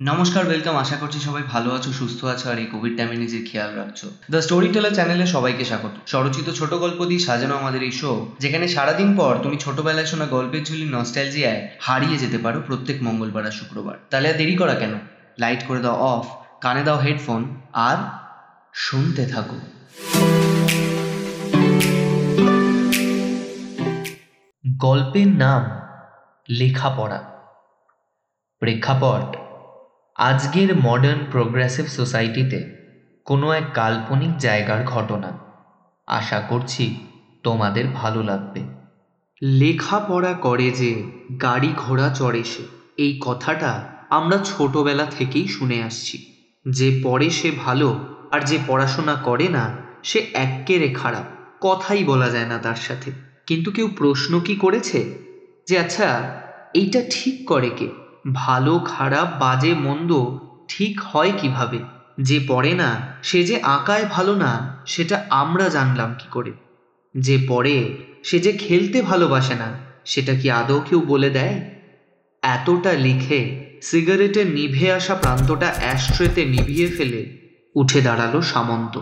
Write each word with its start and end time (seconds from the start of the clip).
নমস্কার 0.00 0.42
ওয়েলকাম 0.46 0.76
আশা 0.76 0.96
করছি 0.96 1.18
সবাই 1.20 1.42
ভালো 1.42 1.68
আছো, 1.76 1.90
সুস্থ 1.92 2.24
আছো, 2.24 2.46
আর 2.50 2.58
এই 2.58 2.66
কোভিড 2.66 2.92
টাইমে 2.96 3.16
নিজের 3.16 3.42
খেয়াল 3.50 3.70
রাখছো। 3.76 4.06
দ্য 4.30 4.40
স্টোরি 4.42 4.68
টেলার 4.72 4.94
চ্যানেলে 4.94 5.26
সবাইকে 5.26 5.64
স্বাগত। 5.64 5.94
স্বরচিত 6.06 6.46
ছোট 6.50 6.72
গল্প 6.84 7.00
দিয়ে 7.04 7.18
সাজানো 7.18 7.54
আমাদের 7.56 7.82
এই 7.82 7.94
শো 8.00 8.10
যেখানে 8.38 8.66
সারাদিন 8.68 9.10
পর 9.16 9.32
তুমি 9.42 9.56
ছোটবেলায় 9.64 10.06
শোনা 10.06 10.26
গল্পের 10.26 10.62
ঝুলি 10.64 10.86
নস্টালজিয়ায় 10.96 11.60
হারিয়ে 11.80 12.16
যেতে 12.18 12.38
পারো 12.38 12.58
প্রত্যেক 12.66 12.98
মঙ্গলবার 13.02 13.44
আর 13.46 13.54
শুক্রবার। 13.60 13.96
তাহলে 14.10 14.26
আর 14.28 14.36
দেরি 14.40 14.54
করা 14.56 14.74
কেন? 14.74 14.94
লাইট 15.38 15.60
করে 15.68 15.80
দাও 15.80 15.96
অফ 16.14 16.26
কানে 16.64 16.82
দাও 16.82 16.98
হেডফোন 16.98 17.42
আর 17.88 17.98
শুনতে 18.86 19.22
থাকো। 19.26 19.58
গল্পের 24.84 25.30
নাম 25.44 25.62
লেখাপড়া। 26.48 27.20
প্রেক্ষাপট 28.62 29.26
আজকের 30.18 30.68
মডার্ন 30.76 31.18
প্রোগ্রেসিভ 31.30 31.86
সোসাইটিতে 31.86 32.64
কোনো 33.24 33.52
এক 33.52 33.62
কাল্পনিক 33.74 34.38
জায়গার 34.38 34.84
ঘটনা। 34.84 35.38
আশা 36.06 36.40
করছি 36.40 36.96
তোমাদের 37.42 37.84
ভালো 37.94 38.22
লাগবে। 38.22 38.60
লেখাপড়া 39.42 40.32
করে 40.32 40.70
যে 40.70 41.02
গাড়ি 41.42 41.72
ঘোড়া 41.76 42.08
চড়ে 42.08 42.44
সে, 42.44 42.62
এই 42.96 43.20
কথাটা 43.24 43.84
আমরা 44.10 44.38
ছোটবেলা 44.38 45.04
থেকেই 45.04 45.48
শুনে 45.48 45.82
আসছি। 45.82 46.32
যে 46.68 47.00
পড়ে 47.04 47.30
সে 47.30 47.50
ভালো 47.50 47.98
আর 48.30 48.40
যে 48.40 48.58
পড়াশোনা 48.66 49.14
করে 49.14 49.48
না, 49.48 49.76
সে 50.02 50.18
এক্কেরে 50.34 50.88
খারাপ। 50.88 51.24
কথাই 51.60 52.04
বলা 52.04 52.30
যায় 52.30 52.46
না 52.46 52.58
তার 52.58 52.76
সাথে। 52.76 53.12
কিন্তু 53.46 53.70
কেউ 53.70 53.88
প্রশ্ন 53.96 54.40
কি 54.40 54.56
করেছে? 54.56 55.18
যে 55.68 55.78
আচ্ছা 55.78 56.40
এইটা 56.74 57.02
ঠিক 57.10 57.48
করে 57.48 57.70
কে? 57.70 58.07
ভালো, 58.34 58.78
খারাপ, 58.78 59.40
বাজে, 59.40 59.74
মন্দ 59.74 60.38
ঠিক 60.68 61.00
হয় 61.00 61.32
কীভাবে? 61.40 61.78
যে 62.20 62.40
পড়ে 62.48 62.74
না, 62.74 63.06
সে 63.22 63.44
যে 63.44 63.60
আঁকায় 63.60 64.04
ভালো 64.10 64.34
না, 64.34 64.82
সেটা 64.86 65.26
আমরা 65.30 65.68
জানলাম 65.68 66.14
কি 66.18 66.26
করে? 66.30 66.52
যে 67.16 67.38
পড়ে, 67.48 67.96
সে 68.24 68.38
যে 68.38 68.52
খেলতে 68.52 69.02
ভালোবাসে 69.02 69.54
না, 69.54 69.78
সেটা 70.04 70.34
কি 70.34 70.50
আদৌ 70.50 70.80
কেউ 70.80 71.00
বলে 71.00 71.30
দেয়? 71.30 71.70
এতটা 72.42 72.92
লিখে 72.92 73.64
সিগারেটে 73.82 74.44
নিভে 74.44 74.92
আসা 74.92 75.14
প্রান্তটা 75.14 75.74
অ্যাস্ট্রেতে 75.80 76.44
নিভিয়ে 76.44 76.86
ফেলে 76.86 77.38
উঠে 77.74 78.00
দাঁড়াল 78.00 78.40
সামন্ত। 78.40 79.00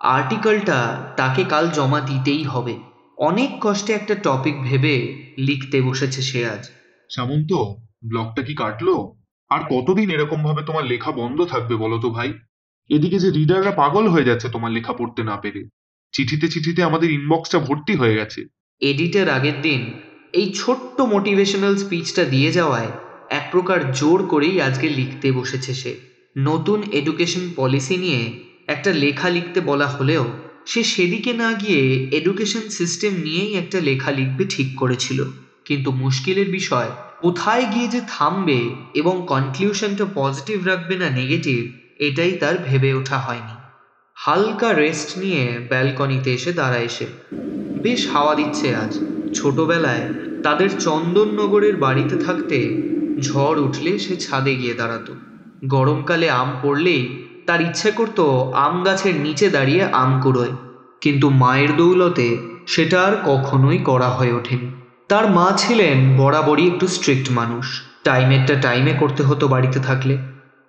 আর্টিকেলটা 0.00 1.02
তাকে 1.16 1.44
কাল 1.44 1.70
জমা 1.70 2.00
দিতেই 2.00 2.42
হবে। 2.42 2.76
অনেক 3.16 3.50
কষ্টে 3.60 3.92
একটা 3.92 4.14
টপিক 4.14 4.62
ভেবে 4.62 5.22
লিখতে 5.38 5.82
বসেছে 5.82 6.22
সে 6.22 6.46
আজ। 6.46 6.70
সামন্ত 7.10 7.74
ব্লগটা 8.08 8.42
কি 8.42 8.54
কাটলো? 8.54 9.12
আর 9.50 9.60
কতদিন 9.70 10.10
এরকম 10.10 10.44
ভাবে 10.44 10.62
তোমার 10.62 10.84
লেখা 10.84 11.12
বন্ধ 11.12 11.44
থাকবে 11.44 11.76
বলো 11.76 11.98
তো 11.98 12.10
ভাই? 12.10 12.32
এদিকে 12.88 13.18
যে 13.18 13.30
রিডাররা 13.30 13.70
পাগল 13.70 14.08
হয়ে 14.08 14.24
যাচ্ছে 14.24 14.48
তোমার 14.48 14.72
লেখা 14.72 14.92
পড়তে 14.92 15.22
না 15.22 15.36
পেরে। 15.36 15.64
চিঠিতে 16.12 16.48
চিঠিতে 16.48 16.82
আমাদের 16.82 17.10
ইনবক্সটা 17.10 17.58
ভর্তি 17.58 17.94
হয়ে 17.96 18.14
গেছে। 18.14 18.46
এডিটের 18.80 19.28
আগের 19.28 19.62
দিন 19.62 19.92
এই 20.32 20.52
ছোট্ট 20.54 21.00
মোটিভেশনাল 21.00 21.76
স্পিচটা 21.76 22.24
দিয়ে 22.24 22.52
যাওয়ায় 22.52 22.92
এক 23.30 23.48
প্রকার 23.52 23.92
জোর 23.92 24.26
করেই 24.26 24.60
আজকে 24.60 24.88
লিখতে 24.88 25.32
বসেছে 25.32 25.74
সে। 25.74 25.96
নতুন 26.38 26.82
এডুকেশন 26.92 27.52
পলিসি 27.56 27.96
নিয়ে 27.96 28.32
একটা 28.66 28.92
লেখা 28.92 29.28
লিখতে 29.30 29.60
বলা 29.60 29.86
হলেও 29.86 30.24
সে 30.66 30.82
সেদিকে 30.82 31.32
না 31.32 31.52
গিয়ে 31.52 32.08
এডুকেশন 32.12 32.68
সিস্টেম 32.68 33.12
নিয়েই 33.22 33.54
একটা 33.54 33.80
লেখা 33.80 34.10
লিখবে 34.10 34.44
ঠিক 34.44 34.68
করেছিল। 34.76 35.24
কিন্তু 35.64 35.90
মুশকিলের 35.92 36.48
বিষয় 36.50 36.90
কোথায় 37.20 37.66
গিয়ে 37.74 37.88
যে 37.88 38.00
থামবে 38.08 38.70
এবং 38.94 39.26
কনক্লিউশনটা 39.28 40.04
পজিটিভ 40.14 40.66
রাখবে 40.66 40.96
না 40.96 41.10
নেগেটিভ 41.10 41.72
এটাই 41.98 42.32
তার 42.32 42.54
ভেবে 42.66 42.94
ওঠা 42.94 43.18
হয়নি। 43.18 43.54
হালকা 44.14 44.72
রেস্ট 44.72 45.18
নিয়ে 45.18 45.58
ব্যালকনিতে 45.68 46.34
এসে 46.34 46.52
দাঁড়ায় 46.52 46.88
সে। 46.88 47.06
বেশ 47.82 48.10
হাওয়া 48.12 48.34
দিচ্ছে 48.34 48.76
আজ। 48.76 48.98
ছোটবেলায় 49.34 50.08
তাদের 50.42 50.68
চন্দননগরের 50.78 51.76
বাড়িতে 51.76 52.16
থাকতে 52.16 52.82
ঝড় 53.20 53.60
উঠলে 53.60 53.98
সে 53.98 54.16
ছাদে 54.16 54.54
গিয়ে 54.54 54.74
দাঁড়াতো। 54.74 55.12
গরমকালে 55.66 56.30
আম 56.30 56.50
পড়লেই 56.62 57.02
তার 57.46 57.60
ইচ্ছে 57.60 57.90
করতো 57.90 58.52
আম 58.54 58.84
গাছের 58.84 59.14
নিচে 59.14 59.50
দাঁড়িয়ে 59.50 59.82
আম 59.82 60.20
কুড়োয়। 60.20 60.50
কিন্তু 61.00 61.30
মায়ের 61.30 61.76
দৌলতে 61.76 62.36
সেটা 62.66 63.02
আর 63.02 63.16
কখনোই 63.24 63.78
করা 63.78 64.08
হয়ে 64.08 64.32
ওঠেনি। 64.32 64.85
তার 65.10 65.26
মা 65.30 65.46
ছিলেন 65.56 65.96
বরাবরই 66.16 66.64
একটু 66.66 66.86
স্ট্রিক্ট 66.86 67.26
মানুষ। 67.30 67.66
টাইমেরটা 68.04 68.54
টাইমে 68.60 68.92
করতে 68.92 69.22
হতো 69.22 69.44
বাড়িতে 69.48 69.78
থাকলে। 69.80 70.14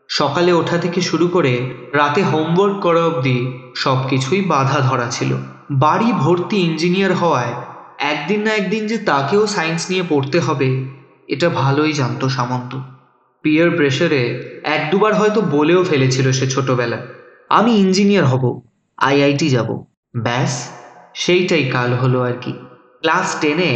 সকালে 0.10 0.52
ওঠা 0.54 0.78
থেকে 0.78 1.00
শুরু 1.02 1.28
করে 1.28 1.54
রাতে 1.94 2.22
হোমওয়ার্ক 2.24 2.78
করা 2.82 3.02
অবধি 3.06 3.38
সব 3.76 4.00
কিছুই 4.10 4.42
বাধা 4.42 4.80
ধরা 4.82 5.08
ছিল। 5.12 5.32
বাড়ি 5.84 6.10
ভর্তি 6.24 6.58
ইঞ্জিনিয়ার 6.58 7.14
হওয়ায় 7.14 7.54
একদিন 8.12 8.40
না 8.42 8.52
একদিন 8.56 8.84
যে 8.88 8.98
তাকেও 9.10 9.44
সায়েন্স 9.48 9.82
নিয়ে 9.92 10.04
পড়তে 10.10 10.38
হবে, 10.40 10.70
এটা 11.28 11.48
ভালোই 11.62 11.94
জানতো 11.94 12.26
সামন্ত। 12.30 12.72
পিয়ার 13.44 13.70
প্রেশারে 13.78 14.22
এক 14.76 14.82
দুবার 14.92 15.14
হয়তো 15.20 15.40
বলেও 15.56 15.82
ফেলেছিল 15.84 16.26
সে 16.32 16.46
ছোটবেলায়, 16.50 17.06
আমি 17.50 17.72
ইঞ্জিনিয়ার 17.84 18.26
হব 18.26 18.44
আইআইটি 18.98 19.48
যাব। 19.50 19.70
ব্যাস, 20.26 20.54
সেইটাই 21.14 21.66
কাল 21.76 21.92
হলো 21.94 22.20
আর 22.22 22.36
কি। 22.42 22.54
ক্লাস 23.02 23.28
টেনে 23.42 23.72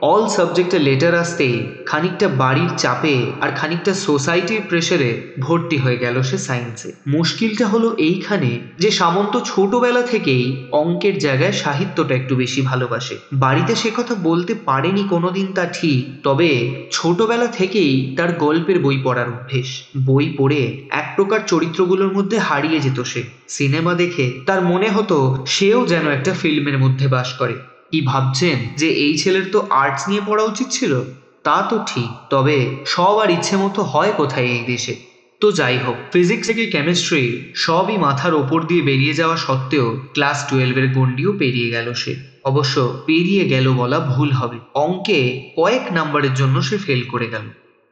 অল 0.00 0.28
সাবজেক্টে 0.28 0.78
লেটার 0.78 1.14
আসতেই 1.14 1.66
খানিকটা 1.86 2.28
বাড়ির 2.28 2.68
চাপে 2.76 3.32
আর 3.40 3.50
খানিকটা 3.50 3.94
সোসাইটির 3.94 4.60
প্রেশারে 4.68 5.32
ভর্তি 5.40 5.78
হয়ে 5.78 5.96
গেল 5.96 6.22
সে 6.22 6.38
সায়েন্সে 6.38 6.92
মুশকিলটা 7.06 7.66
হলো 7.66 7.94
এইখানে 7.98 8.60
যে 8.78 8.90
সামন্ত 8.90 9.40
ছোটবেলা 9.44 10.02
থেকেই 10.02 10.66
অঙ্কের 10.72 11.18
জায়গায় 11.18 11.52
সাহিত্যটা 11.52 12.14
একটু 12.14 12.36
বেশি 12.36 12.62
ভালোবাসে। 12.62 13.16
বাড়িতে 13.32 13.74
সে 13.74 13.90
কথা 13.96 14.14
বলতে 14.14 14.54
পারেনি 14.54 15.04
কোনোদিন 15.08 15.46
তা 15.54 15.66
ঠিক, 15.66 16.22
তবে 16.22 16.72
ছোটবেলা 16.92 17.46
থেকেই 17.46 18.14
তার 18.16 18.32
গল্পের 18.32 18.78
বই 18.78 19.00
পড়ার 19.04 19.28
অভ্যেস। 19.28 19.82
বই 20.06 20.34
পড়ে 20.38 20.86
এক 20.90 21.12
প্রকার 21.16 21.40
চরিত্রগুলোর 21.46 22.14
মধ্যে 22.14 22.38
হারিয়ে 22.38 22.80
যেত 22.80 23.00
সে। 23.00 23.22
সিনেমা 23.48 23.94
দেখে 23.94 24.40
তার 24.46 24.64
মনে 24.64 24.88
হতো 24.88 25.44
সেও 25.46 25.86
যেন 25.86 26.08
একটা 26.08 26.34
ফিল্মের 26.34 26.78
মধ্যে 26.78 27.08
বাস 27.08 27.32
করে। 27.32 27.54
কি 27.92 28.00
ভাবছেন? 28.00 28.58
যে 28.76 28.88
এই 28.88 29.18
ছেলের 29.18 29.44
তো 29.52 29.66
আর্টস 29.70 30.08
নিয়ে 30.08 30.20
পড়া 30.26 30.44
উচিত 30.44 30.68
ছিল? 30.68 31.02
তা 31.44 31.66
তো 31.70 31.84
ঠিক, 31.86 32.08
তবে 32.30 32.76
সব 32.86 33.18
আর 33.18 33.30
ইচ্ছে 33.30 33.56
মতো 33.56 33.82
হয় 33.82 34.12
কোথায় 34.16 34.46
এই 34.46 34.64
দেশে? 34.66 34.94
তো 35.40 35.52
যাই 35.52 35.78
হোক 35.78 35.96
ফিজিক্স 36.12 36.46
থেকে 36.46 36.66
কেমিস্ট্রি 36.66 37.52
সবই 37.54 37.96
মাথার 37.96 38.34
ওপর 38.34 38.62
দিয়ে 38.62 38.82
বেরিয়ে 38.82 39.14
যাওয়া 39.14 39.36
সত্ত্বেও 39.36 39.96
ক্লাস 40.14 40.46
টুয়েলভের 40.48 40.92
গণ্ডিও 40.92 41.32
পেরিয়ে 41.32 41.70
গেল 41.70 41.92
সে। 41.92 42.16
অবশ্য 42.44 43.02
পেরিয়ে 43.06 43.44
গেল 43.48 43.72
বলা 43.72 44.00
ভুল 44.00 44.30
হবে। 44.30 44.58
অঙ্কে 44.74 45.50
কয়েক 45.56 45.92
নাম্বারের 45.92 46.34
জন্য 46.34 46.62
সে 46.62 46.78
ফেল 46.78 47.02
করে 47.02 47.26
গেল। 47.26 47.46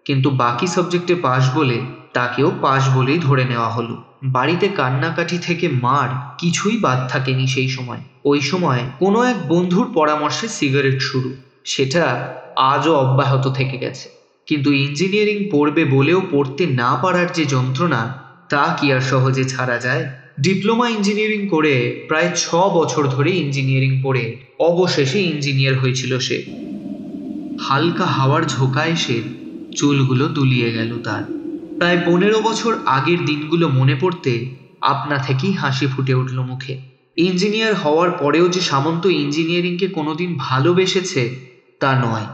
কিন্তু 0.04 0.30
বাকি 0.30 0.66
সাবজেক্টে 0.66 1.14
পাশ 1.14 1.54
বলে 1.54 1.80
তাকেও 2.12 2.52
পাশ 2.62 2.96
বলেই 2.96 3.18
ধরে 3.18 3.44
নেওয়া 3.44 3.70
হলো। 3.70 4.02
বাড়িতে 4.24 4.68
কান্নাকাটি 4.68 5.38
থেকে 5.38 5.68
মার 5.68 6.34
কিছুই 6.38 6.76
বাদ 6.76 7.10
থাকেনি 7.10 7.46
সেই 7.46 7.68
সময়। 7.68 7.98
ওই 8.24 8.40
সময় 8.40 8.78
কোনো 8.98 9.22
এক 9.22 9.48
বন্ধুর 9.48 9.90
পরামর্শে 9.94 10.48
সিগারেট 10.48 11.00
শুরু। 11.00 11.34
সেটা 11.64 12.34
আজও 12.56 12.94
অব্যাহত 12.94 13.52
থেকে 13.52 13.78
গেছে। 13.78 14.08
কিন্তু 14.46 14.72
ইঞ্জিনিয়ারিং 14.72 15.48
পড়বে 15.50 15.84
বলেও 15.84 16.22
পড়তে 16.30 16.66
না 16.66 16.98
পারার 17.02 17.32
যে 17.32 17.44
যন্ত্রণা, 17.44 18.22
তা 18.48 18.78
কি 18.80 18.92
আর 18.92 19.00
সহজে 19.00 19.44
ছাড়া 19.44 19.78
যায়? 19.78 20.10
ডিপ্লোমা 20.40 20.88
ইঞ্জিনিয়ারিং 20.88 21.48
করে 21.48 22.04
প্রায় 22.08 22.28
ছ 22.36 22.54
বছর 22.54 23.06
ধরে 23.06 23.30
ইঞ্জিনিয়ারিং 23.30 24.00
পড়ে 24.02 24.36
অবশেষে 24.58 25.20
ইঞ্জিনিয়ার 25.20 25.78
হয়েছিল 25.78 26.18
সে। 26.18 26.44
হালকা 27.60 28.04
হাওয়ার 28.04 28.42
ঝোঁকা 28.42 28.84
এসে 28.84 29.22
চুলগুলো 29.76 30.28
দুলিয়ে 30.28 30.72
গেল 30.72 30.98
তার। 31.04 31.43
প্রায় 31.78 31.98
পনেরো 32.06 32.40
বছর 32.40 32.78
আগের 32.86 33.24
দিনগুলো 33.24 33.68
মনে 33.68 33.94
পড়তে 33.94 34.48
আপনা 34.80 35.18
থেকেই 35.18 35.52
হাসি 35.52 35.86
ফুটে 35.86 36.14
উঠল 36.14 36.40
মুখে। 36.40 36.78
ইঞ্জিনিয়ার 37.16 37.74
হওয়ার 37.74 38.10
পরেও 38.10 38.48
যে 38.48 38.60
সামন্ত 38.60 39.06
ইঞ্জিনিয়ারিংকে 39.06 39.86
কোনোদিন 39.86 40.34
ভালোবেসেছে, 40.38 41.36
তা 41.80 42.00
নয়। 42.04 42.26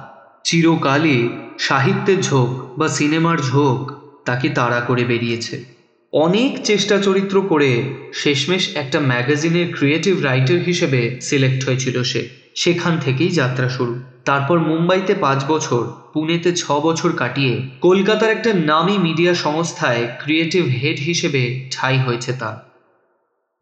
চিরকালই 0.45 1.29
সাহিত্যের 1.59 2.23
ঝোঁক 2.23 2.79
বা 2.79 2.89
সিনেমার 2.89 3.39
ঝোঁক 3.39 3.93
তাকে 4.25 4.49
তাড়া 4.49 4.81
করে 4.81 5.05
বেরিয়েছে। 5.05 5.65
অনেক 6.13 6.63
চেষ্টা 6.65 6.99
চরিত্র 6.99 7.43
করে 7.43 7.95
শেষমেশ 8.15 8.77
একটা 8.77 9.01
ম্যাগাজিনের 9.01 9.77
ক্রিয়েটিভ 9.77 10.23
রাইটার 10.23 10.59
হিসেবে 10.59 11.21
সিলেক্ট 11.21 11.65
হয়েছিল 11.67 12.03
সে। 12.03 12.29
সেখান 12.55 12.99
থেকেই 12.99 13.29
যাত্রা 13.29 13.69
শুরু। 13.69 14.01
তারপর 14.25 14.59
মুম্বাইতে 14.59 15.15
পাঁচ 15.15 15.45
বছর, 15.49 15.85
পুনেতে 16.13 16.57
ছ 16.57 16.71
বছর 16.71 17.13
কাটিয়ে 17.13 17.63
কলকাতার 17.81 18.31
একটা 18.31 18.55
নামী 18.55 18.99
মিডিয়া 18.99 19.35
সংস্থায় 19.35 20.09
ক্রিয়েটিভ 20.23 20.65
হেড 20.65 20.99
হিসেবে 20.99 21.71
ঠাঁই 21.73 21.99
হয়েছে 21.99 22.33
তার। 22.33 22.71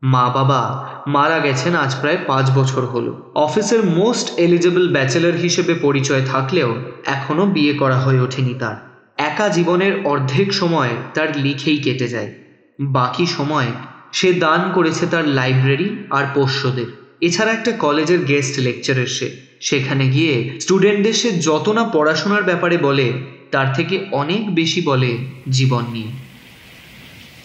মা 0.03 0.29
বাবা 0.29 0.89
মারা 1.07 1.39
গেছেন 1.39 1.75
আজ 1.75 1.97
প্রায় 2.01 2.19
পাঁচ 2.27 2.51
বছর 2.51 2.87
হলো। 2.87 3.33
অফিসের 3.35 3.87
মোস্ট 3.87 4.39
এলিজেবল 4.39 4.93
ব্যাচেলর 4.93 5.33
হিসেবে 5.33 5.75
পরিচয় 5.75 6.23
থাকলেও 6.27 6.77
এখনও 7.07 7.47
বিয়ে 7.47 7.75
করা 7.75 7.99
হয়ে 8.01 8.21
ওঠেনি 8.21 8.55
তার। 8.55 8.77
একা 9.17 9.49
জীবনের 9.49 10.07
অর্ধেক 10.07 10.53
সময় 10.53 10.89
তার 11.15 11.37
লিখেই 11.37 11.79
কেটে 11.79 12.09
যায়। 12.09 12.35
বাকি 12.81 13.27
সময় 13.27 13.67
সে 14.13 14.33
দান 14.33 14.73
করেছে 14.75 15.07
তার 15.07 15.29
লাইব্রেরি 15.29 16.07
আর 16.11 16.25
পোষ্যদের। 16.35 16.87
এছাড়া 17.21 17.53
একটা 17.53 17.73
কলেজের 17.73 18.25
গেস্ট 18.25 18.61
লেকচারের 18.61 19.07
সে। 19.07 19.48
সেখানে 19.61 20.09
গিয়ে 20.09 20.59
স্টুডেন্টদের 20.61 21.13
সে 21.13 21.31
যত 21.31 21.69
না 21.69 21.85
পড়াশোনার 21.85 22.43
ব্যাপারে 22.43 22.77
বলে, 22.77 23.13
তার 23.51 23.73
থেকে 23.73 24.07
অনেক 24.13 24.55
বেশি 24.55 24.81
বলে 24.81 25.19
জীবন 25.51 25.85
নিয়ে। 25.93 26.09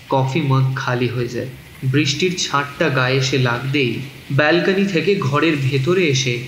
কফি 0.09 0.41
মগ 0.41 0.75
খালি 0.75 1.07
হয়ে 1.07 1.27
যায়। 1.27 1.47
বৃষ্টির 1.83 2.37
ছাঁটটা 2.37 2.89
গায়ে 2.89 3.15
এসে 3.15 3.37
লাগতেই 3.37 3.99
ব্যালকনি 4.31 4.85
থেকে 4.85 5.15
ঘরের 5.15 5.55
ভেতরে 5.55 6.07
এসে 6.07 6.39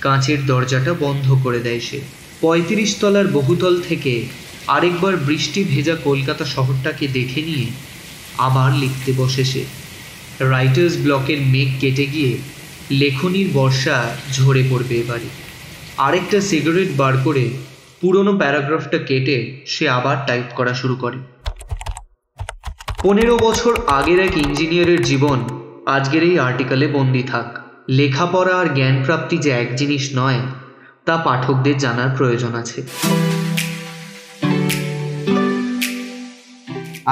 কাঁচের 0.00 0.46
দরজাটা 0.46 0.94
বন্ধ 1.00 1.36
করে 1.42 1.58
দেয় 1.58 1.80
সে। 1.80 2.00
পঁয়ত্রিশ 2.40 2.96
তলার 3.00 3.26
বহুতল 3.26 3.80
থেকে 3.80 4.26
আরেকবার 4.66 5.16
বৃষ্টি 5.16 5.64
ভেজা 5.64 5.96
কলকাতা 5.96 6.44
শহরটাকে 6.44 7.08
দেখে 7.08 7.42
নিয়ে 7.42 7.66
আবার 8.38 8.72
লিখতে 8.72 9.12
বসে 9.16 9.44
সে। 9.44 9.64
রাইটার্স 10.40 10.96
ব্লকের 10.96 11.40
মেঘ 11.40 11.68
কেটে 11.80 12.06
গিয়ে 12.06 12.38
লেখনির 12.90 13.46
বর্ষা 13.54 14.16
ঝরে 14.32 14.64
পড়বে 14.70 14.94
এবারে। 14.94 15.28
আরেকটা 15.96 16.40
সিগারেট 16.40 16.88
বার 16.96 17.16
করে 17.16 17.50
পুরনো 18.00 18.38
প্যারাগ্রাফটা 18.38 18.98
কেটে 18.98 19.62
সে 19.66 19.88
আবার 19.88 20.16
টাইপ 20.26 20.44
করা 20.56 20.74
শুরু 20.74 20.96
করে। 20.96 21.16
পনেরো 23.02 23.38
বছর 23.38 23.80
আগের 23.86 24.20
এক 24.20 24.36
ইঞ্জিনিয়ারের 24.36 25.02
জীবন 25.02 25.38
আজকের 25.86 26.22
এই 26.22 26.38
আর্টিকেলে 26.38 26.86
বন্দি 26.86 27.22
থাক। 27.22 27.58
লেখাপড়া 27.90 28.56
আর 28.56 28.74
জ্ঞান 28.74 29.04
প্রাপ্তি 29.04 29.38
যে 29.38 29.50
এক 29.50 29.76
জিনিস 29.76 30.10
নয়, 30.14 30.40
তা 31.04 31.16
পাঠকদের 31.16 31.78
জানার 31.78 32.08
প্রয়োজন 32.16 32.54
আছে। 32.54 32.82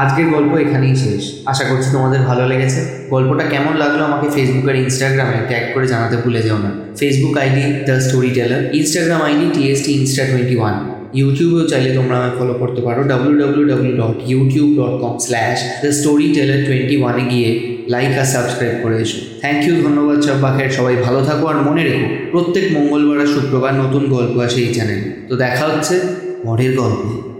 আজকের 0.00 0.26
গল্প 0.34 0.52
এখানেই 0.64 0.94
শেষ। 1.04 1.22
আশা 1.52 1.64
করছি 1.70 1.88
তোমাদের 1.96 2.20
ভালো 2.30 2.44
লেগেছে। 2.52 2.80
গল্পটা 3.14 3.44
কেমন 3.52 3.74
লাগল 3.82 4.00
আমাকে 4.10 4.26
ফেসবুক 4.34 4.66
আর 4.70 4.76
ইনস্টাগ্রামে 4.84 5.38
ট্যাগ 5.50 5.64
করে 5.74 5.86
জানাতে 5.92 6.16
ভুলে 6.22 6.40
যেও 6.46 6.58
না। 6.64 6.70
Facebook 6.98 7.34
ID 7.42 7.64
the 7.88 7.96
storyteller 8.36 8.62
Instagram 8.78 9.20
ID 9.28 9.46
TST 9.54 9.90
insta 9.98 10.22
twenty 10.30 10.56
one 10.60 10.74
ইউটিউবেও 11.20 11.64
চাইলে 11.70 11.90
তোমরা 11.98 12.14
আমায় 12.18 12.34
ফলো 12.38 12.54
করতে 12.62 12.80
পারো। 12.86 13.00
W 13.10 13.36
W 13.42 13.64
W 13.70 13.94
dot 14.02 14.16
YouTube 14.32 14.68
dot 14.78 14.94
com 15.02 15.14
slash 15.26 15.58
the 15.82 15.90
storyteller 16.34 16.60
twenty 16.66 16.96
ওয়ানে 17.02 17.24
গিয়ে 17.32 17.50
লাইক 17.92 18.12
আর 18.18 18.28
সাবস্ক্রাইব 18.34 18.74
করে 18.82 18.96
এসো। 19.04 19.18
থ্যাংক 19.42 19.60
ইউ 19.66 19.74
ধন্যবাদ 19.84 20.18
চব্বাখের 20.26 20.70
সবাই 20.78 20.94
ভালো 21.06 21.20
থাকো 21.28 21.44
আর 21.52 21.58
মনে 21.68 21.82
রেখো, 21.88 22.06
প্রত্যেক 22.32 22.64
মঙ্গলবার 22.76 23.18
আর 23.24 23.28
শুক্রবার 23.34 23.72
নতুন 23.82 24.02
গল্প 24.14 24.34
আসে 24.46 24.58
এই 24.66 24.70
চ্যানেলে 24.74 25.08
তো 25.28 25.34
দেখা 25.44 25.64
হচ্ছে 25.70 25.94
পরের 26.44 26.72
গল্পে। 26.80 27.31